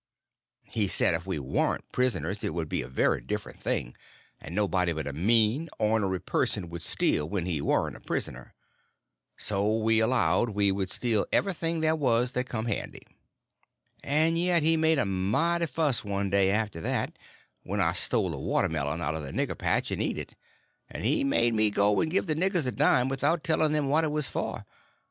He 0.71 0.87
said 0.87 1.13
if 1.13 1.27
we 1.27 1.37
warn't 1.37 1.91
prisoners 1.91 2.43
it 2.43 2.55
would 2.55 2.67
be 2.67 2.81
a 2.81 2.87
very 2.87 3.21
different 3.21 3.61
thing, 3.61 3.95
and 4.39 4.55
nobody 4.55 4.93
but 4.93 5.05
a 5.05 5.13
mean, 5.13 5.69
ornery 5.77 6.19
person 6.19 6.69
would 6.71 6.81
steal 6.81 7.29
when 7.29 7.45
he 7.45 7.61
warn't 7.61 7.95
a 7.95 7.99
prisoner. 7.99 8.55
So 9.37 9.77
we 9.77 9.99
allowed 9.99 10.49
we 10.55 10.71
would 10.71 10.89
steal 10.89 11.27
everything 11.31 11.81
there 11.81 11.95
was 11.95 12.31
that 12.31 12.45
come 12.49 12.65
handy. 12.65 13.03
And 14.03 14.39
yet 14.39 14.63
he 14.63 14.75
made 14.75 14.97
a 14.97 15.05
mighty 15.05 15.67
fuss, 15.67 16.03
one 16.03 16.31
day, 16.31 16.49
after 16.49 16.81
that, 16.81 17.13
when 17.61 17.79
I 17.79 17.93
stole 17.93 18.33
a 18.33 18.39
watermelon 18.41 19.03
out 19.03 19.13
of 19.13 19.21
the 19.21 19.31
nigger 19.31 19.55
patch 19.55 19.91
and 19.91 20.01
eat 20.01 20.17
it; 20.17 20.33
and 20.89 21.05
he 21.05 21.23
made 21.23 21.53
me 21.53 21.69
go 21.69 22.01
and 22.01 22.09
give 22.09 22.25
the 22.25 22.33
niggers 22.33 22.65
a 22.65 22.71
dime 22.71 23.07
without 23.07 23.43
telling 23.43 23.71
them 23.71 23.87
what 23.89 24.03
it 24.03 24.11
was 24.11 24.27
for. 24.27 24.65